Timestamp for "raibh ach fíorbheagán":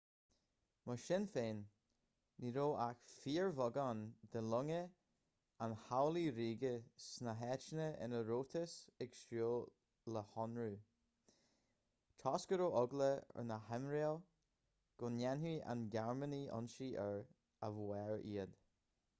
2.53-3.99